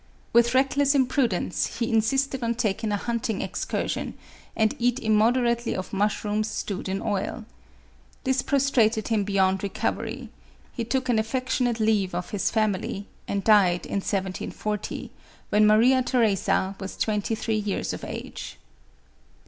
[0.33, 4.15] With reckless impru dence, he insisted on taking a hunting excursion,
[4.55, 7.45] and eat immoderately of mushrooms stewed in oil.
[8.23, 10.29] This prostrated him beyond recovery;
[10.73, 12.01] he took an affection 186 MARIA THERESA..
[12.01, 12.49] ate leave of his
[12.89, 15.11] family, and died in 1740,
[15.49, 18.57] when Maria Theresa was twenty three years of age.